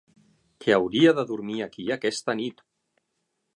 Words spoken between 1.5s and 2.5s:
aquí aquesta